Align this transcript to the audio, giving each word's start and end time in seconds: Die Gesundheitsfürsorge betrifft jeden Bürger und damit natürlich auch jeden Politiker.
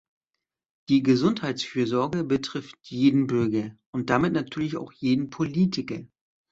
Die 0.89 1.03
Gesundheitsfürsorge 1.03 2.23
betrifft 2.23 2.75
jeden 2.85 3.27
Bürger 3.27 3.75
und 3.93 4.09
damit 4.09 4.33
natürlich 4.33 4.75
auch 4.77 4.91
jeden 4.93 5.29
Politiker. 5.29 5.99